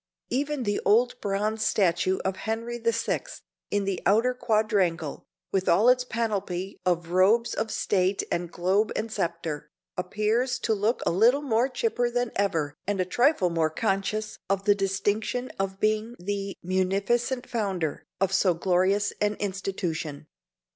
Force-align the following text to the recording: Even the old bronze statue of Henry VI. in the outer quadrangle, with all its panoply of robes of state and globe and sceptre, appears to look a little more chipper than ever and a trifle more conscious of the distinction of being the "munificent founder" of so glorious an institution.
Even 0.31 0.63
the 0.63 0.81
old 0.83 1.21
bronze 1.21 1.63
statue 1.63 2.17
of 2.25 2.35
Henry 2.37 2.79
VI. 2.79 3.21
in 3.69 3.83
the 3.85 4.01
outer 4.03 4.33
quadrangle, 4.33 5.27
with 5.51 5.69
all 5.69 5.89
its 5.89 6.03
panoply 6.03 6.79
of 6.87 7.09
robes 7.11 7.53
of 7.53 7.69
state 7.69 8.23
and 8.31 8.51
globe 8.51 8.91
and 8.95 9.11
sceptre, 9.11 9.69
appears 9.95 10.57
to 10.57 10.73
look 10.73 11.03
a 11.05 11.11
little 11.11 11.43
more 11.43 11.69
chipper 11.69 12.09
than 12.09 12.31
ever 12.35 12.73
and 12.87 12.99
a 12.99 13.05
trifle 13.05 13.51
more 13.51 13.69
conscious 13.69 14.39
of 14.49 14.65
the 14.65 14.73
distinction 14.73 15.51
of 15.59 15.79
being 15.79 16.15
the 16.17 16.55
"munificent 16.63 17.47
founder" 17.47 18.03
of 18.19 18.33
so 18.33 18.55
glorious 18.55 19.13
an 19.21 19.35
institution. 19.35 20.25